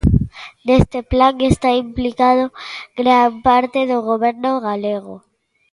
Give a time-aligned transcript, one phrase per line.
[0.67, 2.45] Neste plan está implicado
[2.99, 5.15] gran parte do Goberno galego.